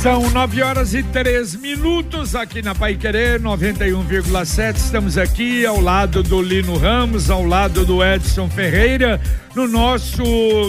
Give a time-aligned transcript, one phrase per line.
[0.00, 4.76] São nove horas e três minutos aqui na Pai Querer 91,7.
[4.76, 9.20] Estamos aqui ao lado do Lino Ramos, ao lado do Edson Ferreira,
[9.54, 10.22] no nosso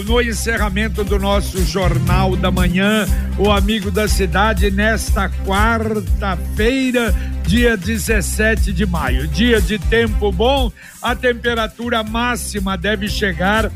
[0.04, 3.06] no encerramento do nosso Jornal da Manhã,
[3.38, 7.14] o Amigo da Cidade, nesta quarta-feira,
[7.46, 9.26] dia 17 de maio.
[9.26, 10.70] Dia de tempo bom,
[11.00, 13.72] a temperatura máxima deve chegar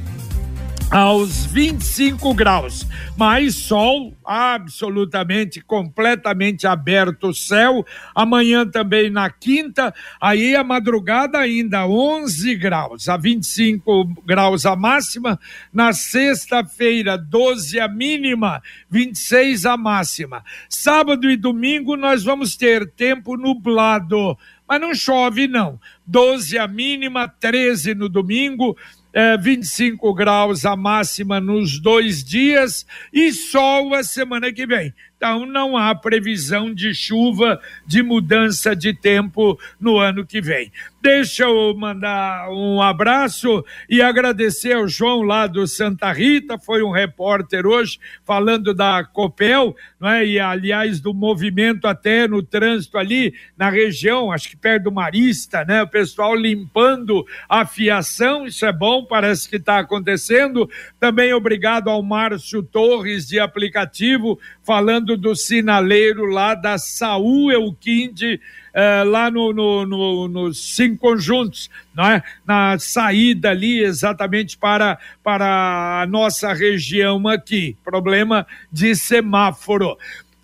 [0.91, 2.87] aos 25 graus,
[3.17, 7.85] mas sol absolutamente, completamente aberto o céu.
[8.15, 15.39] Amanhã também na quinta, aí a madrugada ainda 11 graus, a 25 graus a máxima.
[15.73, 20.45] Na sexta-feira, 12 a mínima, 26 a máxima.
[20.69, 24.37] Sábado e domingo nós vamos ter tempo nublado
[24.69, 25.79] mas não chove não.
[26.07, 28.77] 12 a mínima, 13 no domingo,
[29.17, 34.93] é, 25 graus a máxima nos dois dias e sol a semana que vem.
[35.17, 40.71] Então não há previsão de chuva, de mudança de tempo no ano que vem.
[41.07, 46.91] Deixa eu mandar um abraço e agradecer ao João lá do Santa Rita, foi um
[46.91, 50.27] repórter hoje falando da Copel, não é?
[50.27, 55.65] E aliás do movimento até no trânsito ali na região, acho que perto do Marista,
[55.65, 55.81] né?
[55.85, 60.69] O pessoal limpando a fiação, isso é bom, parece que está acontecendo.
[60.99, 68.41] Também obrigado ao Márcio Torres de aplicativo falando do sinaleiro lá da Saúl Elquinde,
[68.79, 72.23] eh, lá no, no, no, nos cinco conjuntos, não é?
[72.47, 77.75] na saída ali exatamente para, para a nossa região aqui.
[77.83, 79.97] Problema de semáforo.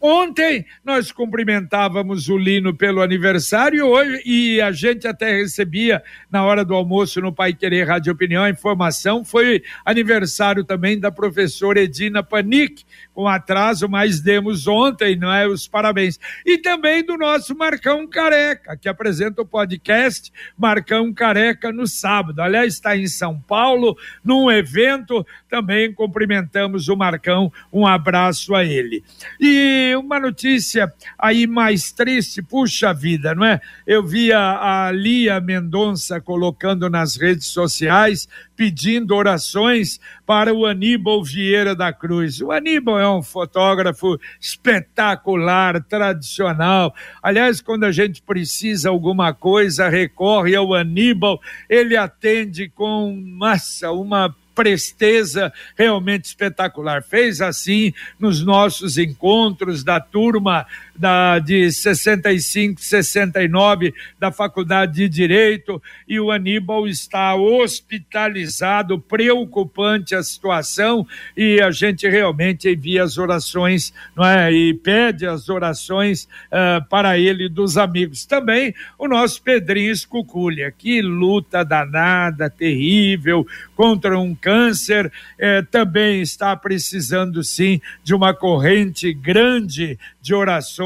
[0.04, 6.64] Ontem nós cumprimentávamos o Lino pelo aniversário hoje e a gente até recebia na hora
[6.64, 9.24] do almoço no Pai Querer Rádio Opinião a informação.
[9.24, 12.82] Foi aniversário também da professora Edina Panic,
[13.14, 15.46] com atraso, mas demos ontem, não é?
[15.46, 16.18] Os parabéns.
[16.44, 22.40] E também do nosso Marcão Careca, que apresenta o podcast Marcão Careca no sábado.
[22.40, 25.26] Aliás, está em São Paulo, num evento.
[25.48, 27.52] Também cumprimentamos o Marcão.
[27.72, 29.04] Um abraço a ele.
[29.40, 33.60] E uma notícia aí mais triste, puxa vida, não é?
[33.86, 41.74] Eu vi a, Lia Mendonça colocando nas redes sociais, pedindo orações para o Aníbal Vieira
[41.74, 42.40] da Cruz.
[42.40, 46.94] O Aníbal é um fotógrafo espetacular, tradicional.
[47.22, 54.34] Aliás, quando a gente precisa alguma coisa, recorre ao Aníbal, ele atende com massa, uma
[54.54, 57.02] presteza realmente espetacular.
[57.02, 65.82] Fez assim nos nossos encontros da turma da, de 65, 69 da Faculdade de Direito
[66.06, 73.92] e o Aníbal está hospitalizado, preocupante a situação e a gente realmente envia as orações
[74.14, 74.52] não é?
[74.52, 78.24] e pede as orações uh, para ele dos amigos.
[78.24, 86.54] Também o nosso Pedrinho Escuculha, que luta danada, terrível contra um câncer, eh, também está
[86.54, 90.82] precisando sim de uma corrente grande de orações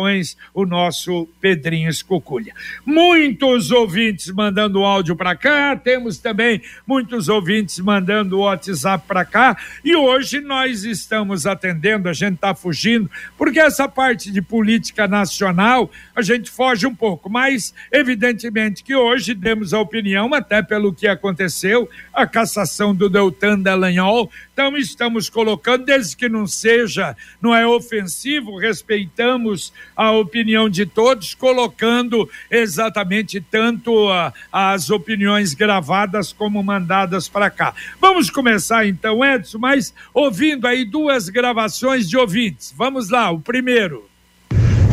[0.55, 2.55] o nosso Pedrinho Escuculha.
[2.85, 9.95] Muitos ouvintes mandando áudio para cá, temos também muitos ouvintes mandando WhatsApp para cá, e
[9.95, 16.23] hoje nós estamos atendendo, a gente está fugindo, porque essa parte de política nacional a
[16.23, 21.89] gente foge um pouco, mas evidentemente que hoje demos a opinião, até pelo que aconteceu,
[22.13, 28.57] a cassação do Deltan Dallagnol, então estamos colocando, desde que não seja, não é ofensivo,
[28.57, 37.49] respeitamos a opinião de todos, colocando exatamente tanto a, as opiniões gravadas como mandadas para
[37.49, 37.75] cá.
[38.01, 42.75] Vamos começar então, Edson, mas ouvindo aí duas gravações de ouvintes.
[42.77, 44.09] Vamos lá, o primeiro.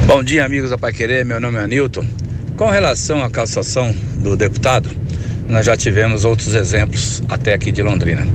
[0.05, 2.05] Bom dia, amigos da Pai Querer, meu nome é Nilton.
[2.55, 4.89] Com relação à cassação do deputado,
[5.47, 8.25] nós já tivemos outros exemplos até aqui de Londrina.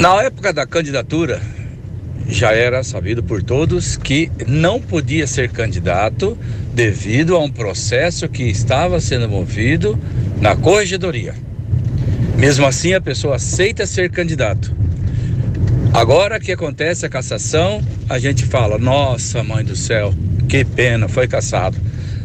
[0.00, 1.42] Na época da candidatura,
[2.28, 6.38] já era sabido por todos que não podia ser candidato
[6.74, 9.98] devido a um processo que estava sendo movido
[10.40, 11.34] na corregedoria.
[12.36, 14.76] Mesmo assim, a pessoa aceita ser candidato.
[15.92, 20.14] Agora que acontece a cassação, a gente fala: nossa, mãe do céu,
[20.48, 21.76] que pena, foi cassado.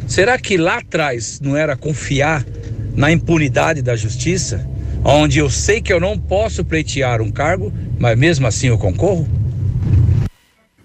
[0.06, 2.46] Será que lá atrás não era confiar
[2.94, 4.68] na impunidade da justiça?
[5.04, 9.28] onde eu sei que eu não posso pleitear um cargo, mas mesmo assim eu concorro?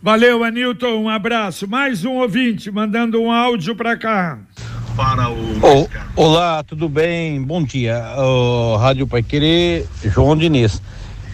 [0.00, 1.66] Valeu, Anilton, um abraço.
[1.66, 4.38] Mais um ouvinte mandando um áudio para cá.
[4.94, 5.58] para o.
[5.60, 5.88] Oh,
[6.22, 7.42] olá, tudo bem?
[7.42, 8.14] Bom dia.
[8.16, 10.80] Oh, Rádio Pai Querer, João Diniz.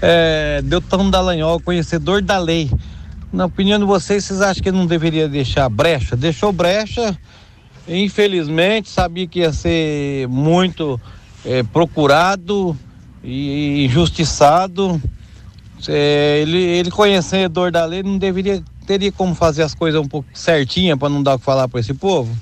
[0.00, 2.70] É, Deltão Dallagnol, conhecedor da lei.
[3.30, 6.16] Na opinião de vocês, vocês acham que não deveria deixar brecha?
[6.16, 7.14] Deixou brecha,
[7.86, 10.98] infelizmente, sabia que ia ser muito
[11.44, 12.74] é, procurado
[13.22, 14.98] e injustiçado.
[15.88, 20.28] É, ele, ele conhecedor da lei não deveria teria como fazer as coisas um pouco
[20.34, 22.36] certinha para não dar o que falar para esse povo.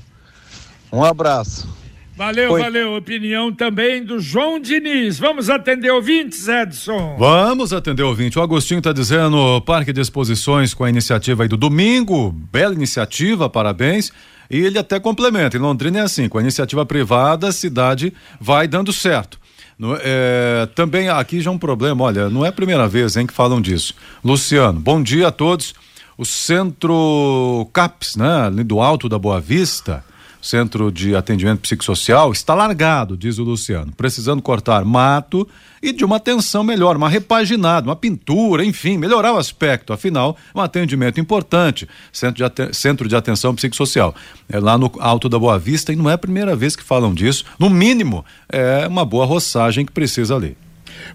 [0.92, 1.68] Um abraço.
[2.14, 2.60] Valeu, Foi.
[2.60, 2.94] valeu.
[2.94, 5.18] Opinião também do João Diniz.
[5.18, 7.16] Vamos atender ouvintes, Edson?
[7.18, 8.38] Vamos atender ouvinte.
[8.38, 12.30] O Agostinho está dizendo Parque de Exposições com a iniciativa aí do domingo.
[12.52, 14.12] Bela iniciativa, parabéns.
[14.50, 15.56] E ele até complementa.
[15.56, 19.40] Em Londrina é assim, com a iniciativa privada, a cidade vai dando certo.
[19.78, 23.26] No, é, também aqui já é um problema, olha, não é a primeira vez hein,
[23.26, 23.94] que falam disso.
[24.24, 25.74] Luciano, bom dia a todos.
[26.16, 30.04] O centro CAPS, né, do Alto da Boa Vista,
[30.42, 35.48] Centro de Atendimento Psicossocial está largado, diz o Luciano, precisando cortar mato
[35.80, 39.92] e de uma atenção melhor, uma repaginada, uma pintura, enfim, melhorar o aspecto.
[39.92, 44.12] Afinal, um atendimento importante, centro de, centro de atenção psicossocial.
[44.48, 47.14] É lá no Alto da Boa Vista e não é a primeira vez que falam
[47.14, 47.44] disso.
[47.56, 50.56] No mínimo, é uma boa roçagem que precisa ali.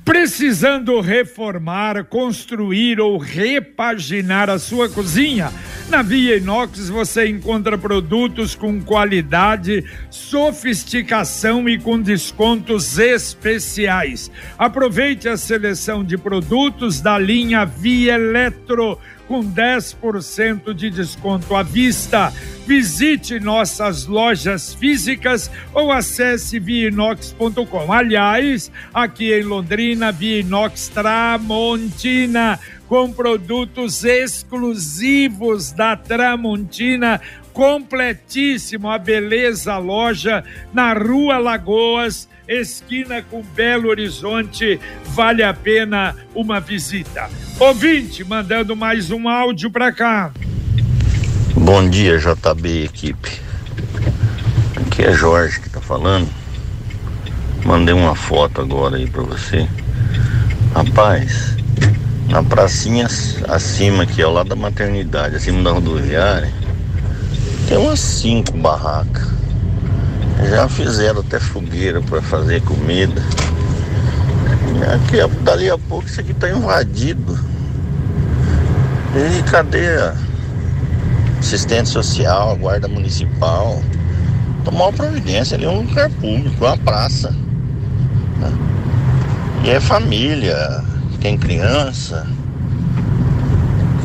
[0.08, 5.52] Precisando reformar, construir ou repaginar a sua cozinha?
[5.90, 14.32] Na Via Inox você encontra produtos com qualidade, sofisticação e com descontos especiais.
[14.58, 22.34] Aproveite a seleção de produtos da linha Via Eletro com 10% de desconto à vista.
[22.66, 27.92] Visite nossas lojas físicas ou acesse viinox.com.
[27.92, 37.22] Aliás, aqui em Londrina, Viinox Tramontina, com produtos exclusivos da Tramontina
[37.58, 44.80] completíssimo a beleza loja na Rua Lagoas, esquina com Belo Horizonte.
[45.06, 47.28] Vale a pena uma visita.
[47.60, 50.32] Ouvinte, mandando mais um áudio para cá.
[51.56, 53.42] Bom dia, JB equipe.
[54.76, 56.30] Aqui é Jorge que tá falando.
[57.66, 59.68] Mandei uma foto agora aí para você.
[60.76, 61.58] Rapaz,
[62.30, 63.08] na pracinha
[63.50, 66.67] acima aqui, ao lado da maternidade, acima da rodoviária,
[67.68, 69.28] tem umas cinco barracas.
[70.50, 73.22] Já fizeram até fogueira para fazer comida.
[74.94, 77.38] Aqui, dali a pouco isso aqui tá invadido.
[79.16, 79.88] E cadê
[81.40, 83.82] assistente social, guarda municipal?
[84.64, 87.36] Tomar uma providência ali, é um lugar público, uma praça.
[89.64, 90.84] E é família,
[91.20, 92.26] tem criança.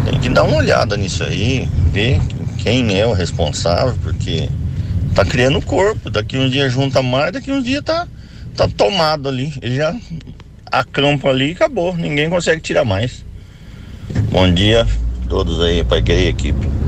[0.04, 2.20] Tem que dar uma olhada nisso aí, ver
[2.62, 4.48] quem é o responsável, porque
[5.14, 6.08] tá criando corpo.
[6.08, 8.06] Daqui um dia junta mais, daqui um dia tá,
[8.56, 9.52] tá tomado ali.
[9.60, 9.94] Ele já
[10.70, 11.96] acampa ali e acabou.
[11.96, 13.24] Ninguém consegue tirar mais.
[14.30, 16.81] Bom dia a todos aí, Pai Querer equipe.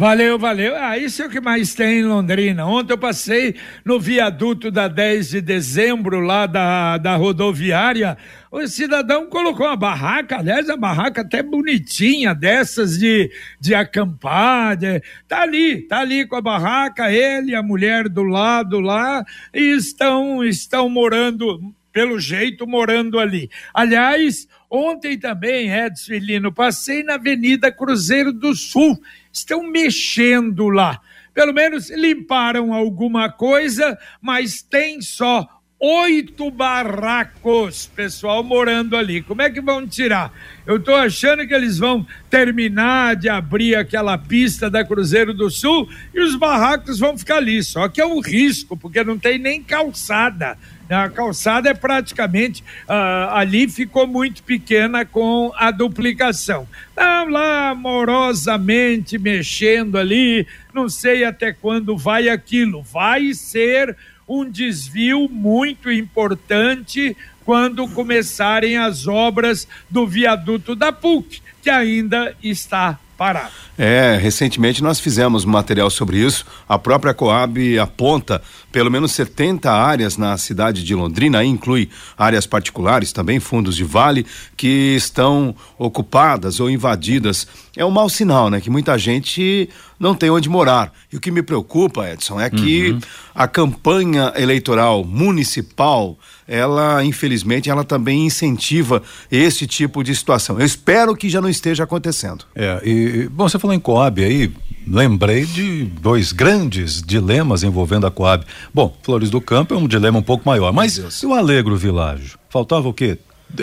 [0.00, 0.76] Valeu, valeu.
[0.76, 2.64] Ah, isso é o que mais tem em Londrina.
[2.64, 8.16] Ontem eu passei no viaduto da 10 de dezembro, lá da, da rodoviária.
[8.48, 13.28] O cidadão colocou uma barraca, aliás, a barraca até bonitinha, dessas de,
[13.60, 14.76] de acampar.
[14.76, 19.24] De, tá ali, tá ali com a barraca, ele e a mulher do lado lá,
[19.52, 23.50] e estão, estão morando, pelo jeito, morando ali.
[23.74, 28.96] Aliás, ontem também, Edson Lino, passei na Avenida Cruzeiro do Sul
[29.38, 31.00] estão mexendo lá.
[31.34, 39.22] Pelo menos limparam alguma coisa, mas tem só oito barracos, pessoal, morando ali.
[39.22, 40.32] Como é que vão tirar?
[40.66, 45.88] Eu estou achando que eles vão terminar de abrir aquela pista da Cruzeiro do Sul
[46.12, 47.62] e os barracos vão ficar ali.
[47.62, 50.58] Só que é um risco, porque não tem nem calçada.
[50.88, 56.66] A calçada é praticamente uh, ali ficou muito pequena com a duplicação.
[56.88, 62.82] Estão lá amorosamente mexendo ali, não sei até quando vai aquilo.
[62.82, 71.70] Vai ser um desvio muito importante quando começarem as obras do viaduto da PUC, que
[71.70, 73.50] ainda está parado.
[73.76, 76.46] É, recentemente nós fizemos material sobre isso.
[76.68, 83.12] A própria Coab aponta pelo menos 70 áreas na cidade de Londrina, inclui áreas particulares,
[83.12, 84.24] também fundos de vale,
[84.56, 87.46] que estão ocupadas ou invadidas.
[87.76, 88.60] É um mau sinal, né?
[88.60, 90.92] Que muita gente não tem onde morar.
[91.12, 93.00] E o que me preocupa, Edson, é que uhum.
[93.34, 96.16] a campanha eleitoral municipal
[96.48, 100.58] ela, infelizmente, ela também incentiva esse tipo de situação.
[100.58, 102.46] Eu espero que já não esteja acontecendo.
[102.54, 104.50] É, e, bom, você falou em Coab aí,
[104.86, 108.46] lembrei de dois grandes dilemas envolvendo a Coab.
[108.72, 112.38] Bom, Flores do Campo é um dilema um pouco maior, mas e o Alegro Világio?
[112.48, 113.18] Faltava o quê?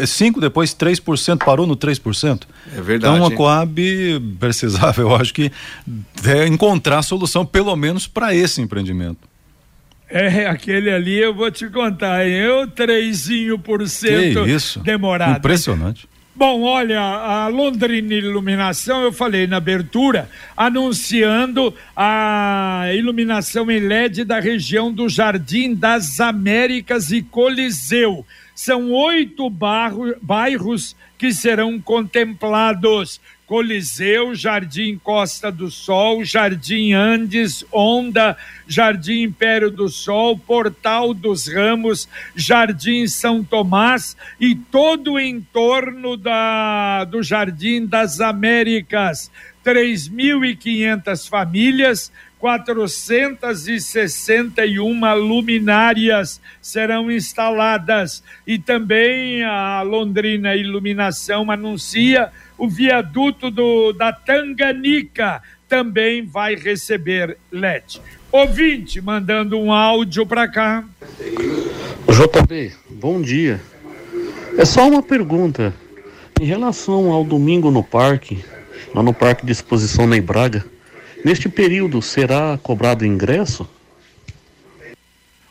[0.05, 2.43] 5, depois 3%, parou no 3%.
[2.75, 3.15] É verdade.
[3.15, 3.81] Então a Coab
[4.39, 5.51] precisava, eu acho que,
[6.25, 9.27] é encontrar solução, pelo menos para esse empreendimento.
[10.09, 14.79] É, aquele ali eu vou te contar, eu trezinho por cento isso?
[14.79, 15.37] demorado.
[15.37, 16.07] Impressionante.
[16.37, 24.41] Bom, olha, a Londrina Iluminação, eu falei na abertura, anunciando a iluminação em LED da
[24.41, 28.25] região do Jardim das Américas e Coliseu.
[28.55, 33.19] São oito bairros que serão contemplados.
[33.45, 38.35] Coliseu, Jardim Costa do Sol, Jardim Andes, Onda,
[38.67, 47.03] Jardim Império do Sol, Portal dos Ramos, Jardim São Tomás e todo o entorno da,
[47.03, 49.29] do Jardim das Américas.
[49.63, 52.11] 3.500 famílias
[52.45, 65.41] 461 luminárias serão instaladas e também a Londrina Iluminação anuncia o viaduto do, da Tanganica
[65.67, 67.99] também vai receber LED.
[68.31, 70.83] Ouvinte mandando um áudio para cá.
[72.07, 73.59] JB, bom dia.
[74.55, 75.73] É só uma pergunta.
[76.39, 78.45] Em relação ao domingo no parque,
[78.93, 80.63] lá no Parque de Exposição Ney Braga,
[81.25, 83.67] Neste período, será cobrado ingresso?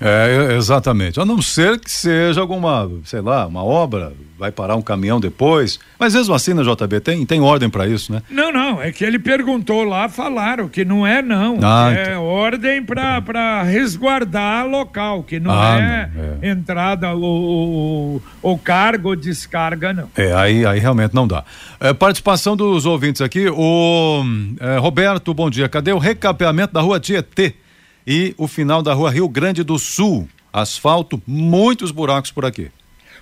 [0.00, 1.20] É, exatamente.
[1.20, 5.78] A não ser que seja alguma, sei lá, uma obra, vai parar um caminhão depois.
[5.98, 8.22] Mas mesmo assim na JB tem, tem ordem para isso, né?
[8.28, 11.60] Não, não, é que ele perguntou lá, falaram que não é não.
[11.62, 12.24] Ah, é então.
[12.24, 19.16] ordem para resguardar local, que não ah, é, não, é, entrada o, o, cargo ou
[19.16, 20.08] descarga, não.
[20.16, 21.44] É, aí, aí realmente não dá.
[21.78, 24.24] É, participação dos ouvintes aqui, o
[24.58, 25.68] é, Roberto, bom dia.
[25.68, 27.61] Cadê o recapeamento da rua Tietê?
[28.06, 30.28] E o final da rua Rio Grande do Sul.
[30.52, 32.70] Asfalto, muitos buracos por aqui.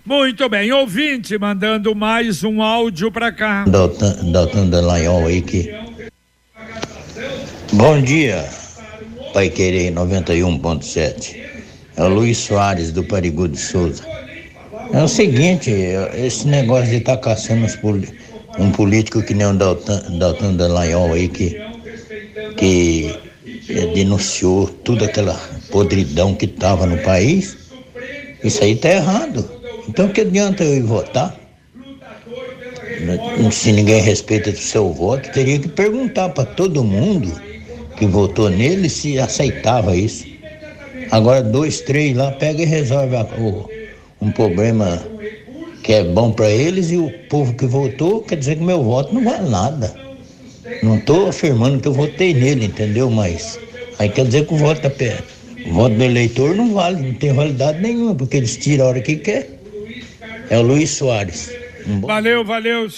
[0.04, 3.64] Muito bem, ouvinte mandando mais um áudio para cá.
[3.66, 5.72] Dalton Dallagnol aí que.
[7.74, 8.48] Bom dia,
[9.32, 11.36] Pai Querer 91.7.
[11.96, 14.04] É o Luiz Soares do Parigu de Souza.
[14.92, 17.66] É o seguinte, esse negócio de estar tá caçando
[18.58, 21.60] um político que nem o Dalton, Dalton Dallagnol aí que.
[22.56, 23.29] que
[23.76, 25.34] é, denunciou toda aquela
[25.70, 27.56] podridão que estava no país.
[28.42, 29.48] Isso aí está errado.
[29.88, 31.38] Então que adianta eu ir votar?
[33.50, 37.32] Se ninguém respeita o seu voto, teria que perguntar para todo mundo
[37.96, 40.26] que votou nele se aceitava isso.
[41.10, 43.68] Agora dois, três lá pega e resolve a, o,
[44.20, 45.02] um problema
[45.82, 49.14] que é bom para eles e o povo que votou quer dizer que meu voto
[49.14, 50.09] não vale nada.
[50.82, 53.10] Não estou afirmando que eu votei nele, entendeu?
[53.10, 53.58] Mas
[53.98, 54.88] aí quer dizer que o voto, da,
[55.66, 59.00] o voto do eleitor não vale, não tem validade nenhuma, porque eles tiram a hora
[59.00, 59.60] que quer.
[60.48, 61.52] É o Luiz Soares.
[61.86, 62.88] Um valeu, valeu,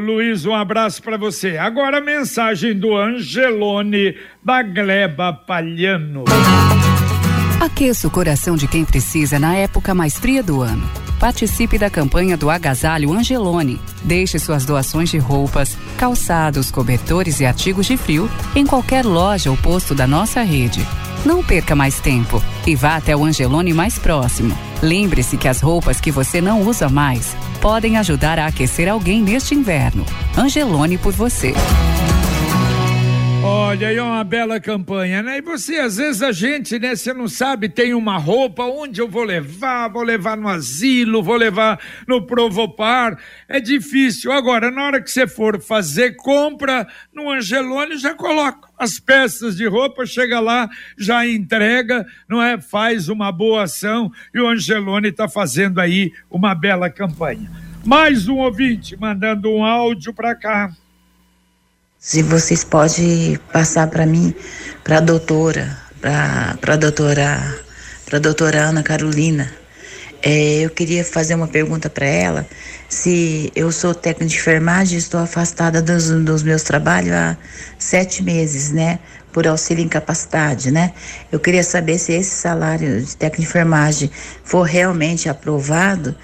[0.00, 1.56] Luiz, um abraço para você.
[1.58, 6.24] Agora a mensagem do Angelone da Gleba Palhano.
[7.62, 10.84] Aqueça o coração de quem precisa na época mais fria do ano.
[11.20, 13.80] Participe da campanha do Agasalho Angelone.
[14.02, 19.56] Deixe suas doações de roupas, calçados, cobertores e artigos de frio em qualquer loja ou
[19.56, 20.84] posto da nossa rede.
[21.24, 24.58] Não perca mais tempo e vá até o Angelone mais próximo.
[24.82, 29.54] Lembre-se que as roupas que você não usa mais podem ajudar a aquecer alguém neste
[29.54, 30.04] inverno.
[30.36, 31.54] Angelone por você.
[33.44, 35.38] Olha, aí é uma bela campanha, né?
[35.38, 39.08] E você, às vezes a gente, né, você não sabe, tem uma roupa, onde eu
[39.08, 39.88] vou levar?
[39.88, 43.18] Vou levar no asilo, vou levar no Provopar.
[43.48, 44.30] É difícil.
[44.30, 49.66] Agora, na hora que você for fazer compra no Angelone, já coloca as peças de
[49.66, 52.60] roupa, chega lá, já entrega, não é?
[52.60, 57.50] Faz uma boa ação e o Angelone está fazendo aí uma bela campanha.
[57.84, 60.72] Mais um ouvinte mandando um áudio para cá.
[62.04, 64.34] Se vocês podem passar para mim,
[64.82, 67.56] para a doutora, para a doutora,
[68.04, 69.48] para doutora Ana Carolina.
[70.20, 72.44] É, eu queria fazer uma pergunta para ela.
[72.88, 77.36] Se eu sou técnica de enfermagem, estou afastada dos, dos meus trabalhos há
[77.78, 78.98] sete meses, né?
[79.32, 80.92] Por auxílio incapacidade, né?
[81.30, 84.10] Eu queria saber se esse salário de técnica de enfermagem
[84.42, 86.16] for realmente aprovado,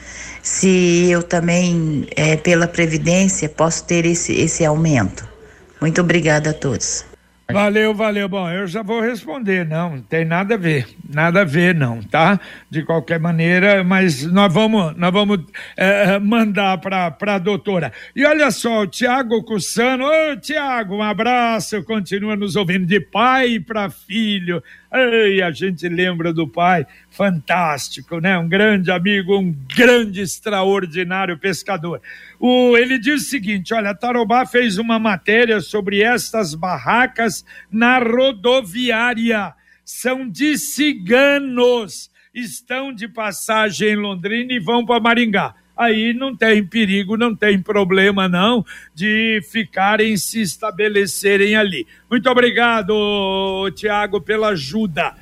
[0.43, 5.38] se eu também, é, pela Previdência, posso ter esse, esse aumento.
[5.81, 7.05] Muito obrigada a todos.
[7.51, 8.29] Valeu, valeu.
[8.29, 12.03] Bom, eu já vou responder, não, não tem nada a ver, nada a ver, não,
[12.03, 12.39] tá?
[12.69, 15.41] De qualquer maneira, mas nós vamos, nós vamos
[15.75, 17.91] é, mandar para a doutora.
[18.15, 23.59] E olha só, o Tiago Cussano, ô Tiago, um abraço, continua nos ouvindo de pai
[23.59, 24.63] para filho.
[24.93, 26.87] Ei, a gente lembra do pai,
[27.19, 28.39] fantástico, né?
[28.39, 32.01] Um grande amigo, um grande, extraordinário pescador.
[32.39, 39.53] O, ele diz o seguinte: olha, Tarobá fez uma matéria sobre estas barracas na rodoviária.
[39.85, 46.67] São de ciganos, estão de passagem em Londrina e vão para Maringá aí não tem
[46.67, 51.87] perigo, não tem problema não de ficarem se estabelecerem ali.
[52.11, 55.15] Muito obrigado, Tiago, pela ajuda.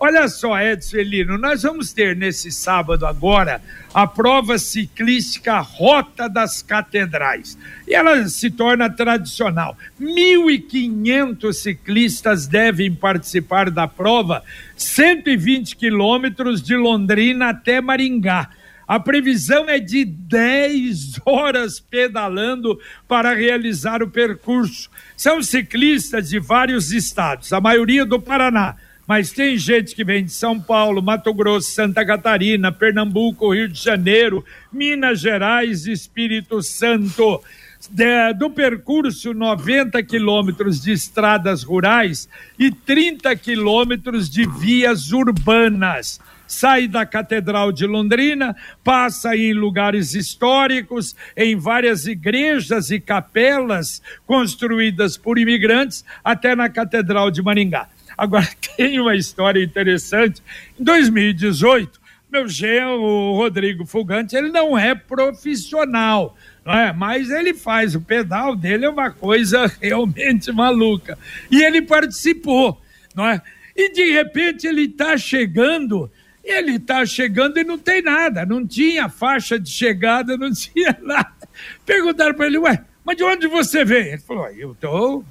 [0.00, 3.60] Olha só, Edson Elino, nós vamos ter nesse sábado agora
[3.92, 7.58] a prova ciclística Rota das Catedrais.
[7.84, 9.76] E ela se torna tradicional.
[10.00, 14.44] 1.500 ciclistas devem participar da prova,
[14.76, 18.50] 120 quilômetros de Londrina até Maringá.
[18.86, 24.88] A previsão é de 10 horas pedalando para realizar o percurso.
[25.16, 28.76] São ciclistas de vários estados, a maioria do Paraná
[29.08, 33.82] mas tem gente que vem de São Paulo, Mato Grosso, Santa Catarina, Pernambuco, Rio de
[33.82, 37.42] Janeiro, Minas Gerais, Espírito Santo.
[37.90, 46.20] De, do percurso 90 quilômetros de estradas rurais e 30 quilômetros de vias urbanas.
[46.46, 55.16] Sai da Catedral de Londrina, passa em lugares históricos, em várias igrejas e capelas construídas
[55.16, 57.88] por imigrantes, até na Catedral de Maringá.
[58.18, 60.42] Agora, tem uma história interessante.
[60.78, 62.00] Em 2018,
[62.30, 66.92] meu genro, Rodrigo Fugante, ele não é profissional, não é?
[66.92, 71.16] mas ele faz, o pedal dele é uma coisa realmente maluca.
[71.48, 72.82] E ele participou,
[73.14, 73.40] não é?
[73.74, 76.10] E de repente ele está chegando,
[76.42, 81.32] ele está chegando e não tem nada, não tinha faixa de chegada, não tinha nada.
[81.86, 84.08] Perguntaram para ele, ué, mas de onde você vem?
[84.08, 85.24] Ele falou: Eu estou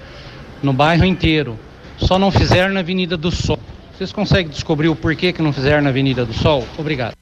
[0.61, 1.57] no bairro inteiro.
[1.97, 3.59] Só não fizeram na Avenida do Sol.
[3.95, 6.67] Vocês conseguem descobrir o porquê que não fizeram na Avenida do Sol?
[6.77, 7.15] Obrigado.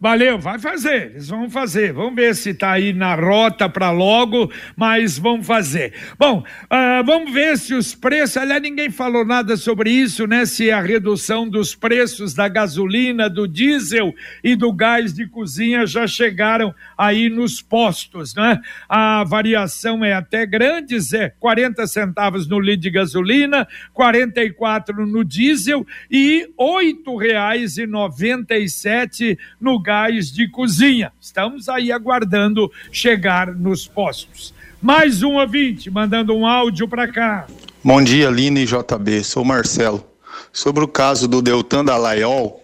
[0.00, 1.92] Valeu, vai fazer, eles vão fazer.
[1.92, 5.92] Vamos ver se está aí na rota para logo, mas vão fazer.
[6.16, 8.36] Bom, uh, vamos ver se os preços.
[8.36, 10.46] Aliás, ninguém falou nada sobre isso, né?
[10.46, 16.06] Se a redução dos preços da gasolina, do diesel e do gás de cozinha já
[16.06, 18.60] chegaram aí nos postos, né?
[18.88, 25.84] A variação é até grande, é 40 centavos no litro de gasolina, 44 no diesel
[26.08, 31.10] e R$ 8,97 no gás de cozinha.
[31.18, 34.52] Estamos aí aguardando chegar nos postos.
[34.82, 37.46] Mais um ouvinte mandando um áudio para cá.
[37.82, 39.24] Bom dia, Lina e JB.
[39.24, 40.06] Sou Marcelo.
[40.52, 42.62] Sobre o caso do Deltan Dallagnol,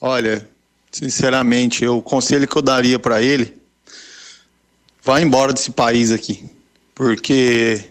[0.00, 0.48] olha,
[0.92, 3.52] sinceramente, o conselho que eu daria para ele,
[5.02, 6.48] vá embora desse país aqui,
[6.94, 7.86] porque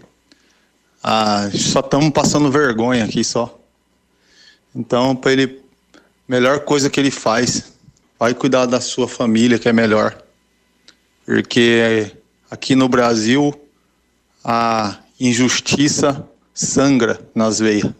[1.02, 3.60] ah, só estamos passando vergonha aqui só.
[4.74, 5.60] Então, para ele,
[6.26, 7.75] melhor coisa que ele faz
[8.18, 10.16] vai cuidar da sua família, que é melhor.
[11.24, 12.12] Porque
[12.50, 13.54] aqui no Brasil
[14.44, 17.92] a injustiça sangra nas veias.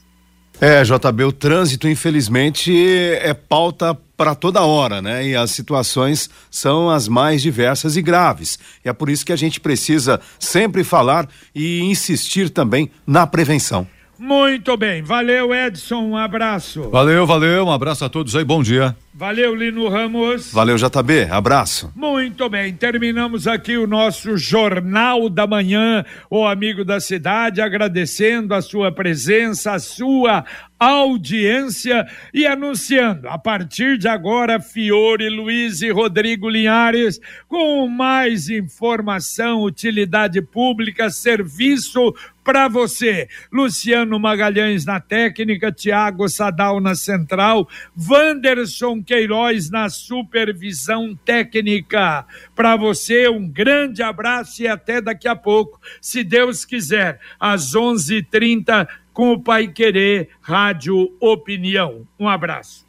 [0.61, 2.75] É, JB, o trânsito, infelizmente,
[3.23, 5.25] é pauta para toda hora, né?
[5.29, 8.59] E as situações são as mais diversas e graves.
[8.85, 13.87] E é por isso que a gente precisa sempre falar e insistir também na prevenção.
[14.19, 16.91] Muito bem, valeu Edson, um abraço.
[16.91, 18.97] Valeu, valeu, um abraço a todos aí, bom dia.
[19.19, 20.53] Valeu, Lino Ramos.
[20.53, 21.25] Valeu, JB.
[21.29, 21.93] Abraço.
[21.97, 28.63] Muito bem, terminamos aqui o nosso Jornal da Manhã, o amigo da cidade, agradecendo a
[28.63, 30.45] sua presença, a sua
[30.79, 39.65] audiência e anunciando a partir de agora Fiore Luiz e Rodrigo Linhares com mais informação,
[39.65, 43.29] utilidade pública, serviço para você.
[43.53, 47.69] Luciano Magalhães na técnica, Tiago Sadal na central,
[48.09, 52.27] Wanderson Queiroz na supervisão técnica.
[52.55, 58.19] Para você, um grande abraço e até daqui a pouco, se Deus quiser, às 11:30
[58.19, 62.07] h 30 com o Pai Querer Rádio Opinião.
[62.21, 62.87] Um abraço.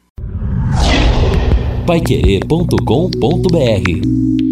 [1.86, 4.49] Paiquerê.com.br